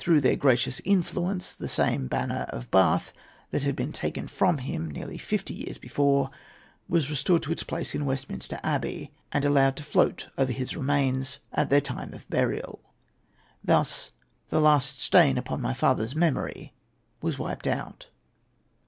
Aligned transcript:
Through 0.00 0.22
their 0.22 0.34
gracious 0.34 0.80
influence, 0.84 1.54
the 1.54 1.68
same 1.68 2.08
banner 2.08 2.46
of 2.48 2.62
the 2.62 2.68
Bath 2.70 3.12
that 3.52 3.62
had 3.62 3.76
been 3.76 3.92
taken 3.92 4.26
from 4.26 4.58
him 4.58 4.90
nearly 4.90 5.18
fifty 5.18 5.54
years 5.54 5.78
before, 5.78 6.30
was 6.88 7.10
restored 7.10 7.44
to 7.44 7.52
its 7.52 7.62
place 7.62 7.94
in 7.94 8.04
Westminster 8.04 8.58
Abbey, 8.64 9.12
and 9.30 9.44
allowed 9.44 9.76
to 9.76 9.84
float 9.84 10.30
over 10.36 10.50
his 10.50 10.74
remains 10.74 11.38
at 11.52 11.70
their 11.70 11.80
time 11.80 12.12
of 12.12 12.28
burial. 12.28 12.80
Thus 13.62 14.10
the 14.48 14.60
last 14.60 14.98
stain 15.00 15.38
upon 15.38 15.62
my 15.62 15.74
father's 15.74 16.16
memory 16.16 16.72
was 17.22 17.38
wiped 17.38 17.68
out. 17.68 18.08